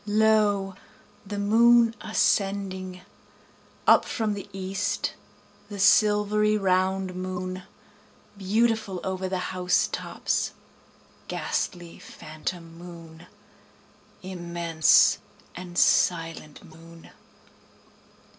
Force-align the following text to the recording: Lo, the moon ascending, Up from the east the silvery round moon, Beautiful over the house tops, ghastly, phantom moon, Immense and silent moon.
Lo, 0.07 0.73
the 1.27 1.37
moon 1.37 1.95
ascending, 2.01 3.01
Up 3.85 4.03
from 4.03 4.33
the 4.33 4.49
east 4.51 5.13
the 5.69 5.77
silvery 5.77 6.57
round 6.57 7.13
moon, 7.13 7.61
Beautiful 8.35 8.99
over 9.03 9.29
the 9.29 9.37
house 9.53 9.87
tops, 9.91 10.53
ghastly, 11.27 11.99
phantom 11.99 12.79
moon, 12.79 13.27
Immense 14.23 15.19
and 15.55 15.77
silent 15.77 16.63
moon. 16.63 17.11